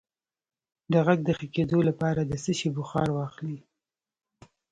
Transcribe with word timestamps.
د 0.91 0.93
غږ 1.05 1.19
د 1.25 1.29
ښه 1.37 1.47
کیدو 1.55 1.79
لپاره 1.89 2.21
د 2.25 2.33
څه 2.43 2.51
شي 2.59 2.69
بخار 2.77 3.07
واخلئ؟ 3.17 3.57